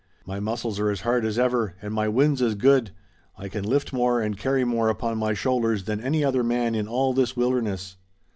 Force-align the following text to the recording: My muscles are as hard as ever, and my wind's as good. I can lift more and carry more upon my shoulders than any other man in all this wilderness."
My 0.25 0.39
muscles 0.39 0.79
are 0.79 0.89
as 0.89 1.01
hard 1.01 1.23
as 1.25 1.37
ever, 1.37 1.75
and 1.79 1.93
my 1.93 2.07
wind's 2.07 2.41
as 2.41 2.55
good. 2.55 2.89
I 3.37 3.49
can 3.49 3.63
lift 3.63 3.93
more 3.93 4.19
and 4.19 4.35
carry 4.35 4.63
more 4.65 4.89
upon 4.89 5.19
my 5.19 5.35
shoulders 5.35 5.83
than 5.83 6.01
any 6.01 6.23
other 6.25 6.43
man 6.43 6.73
in 6.73 6.87
all 6.87 7.13
this 7.13 7.37
wilderness." 7.37 7.97